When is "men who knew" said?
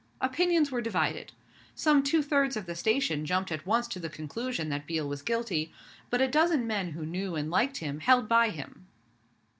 6.65-7.35